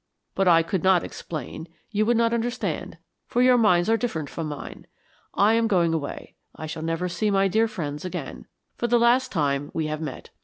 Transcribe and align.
But 0.33 0.47
I 0.47 0.63
could 0.63 0.83
not 0.83 1.03
explain 1.03 1.67
you 1.91 2.07
would 2.07 2.17
not 2.17 2.33
understand, 2.33 2.97
for 3.27 3.39
your 3.39 3.55
minds 3.55 3.87
are 3.87 3.97
different 3.97 4.31
from 4.31 4.47
mine. 4.47 4.87
I 5.35 5.53
am 5.53 5.67
going 5.67 5.93
away; 5.93 6.33
I 6.55 6.65
shall 6.65 6.81
never 6.81 7.07
see 7.07 7.29
my 7.29 7.47
dear 7.47 7.67
friends 7.67 8.03
again 8.03 8.47
for 8.75 8.87
the 8.87 8.97
last 8.97 9.31
time 9.31 9.69
we 9.75 9.85
have 9.85 10.01
met. 10.01 10.31